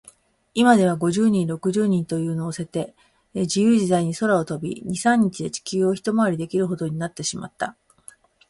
[0.55, 2.95] いまでは、五十人、六十人という人をのせて、
[3.35, 7.77] じゆうじざいに空を飛び、二、三日で地球をひとまわりできるほどになってしまった。